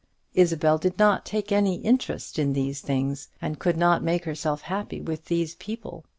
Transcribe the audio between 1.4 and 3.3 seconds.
any interest in these things,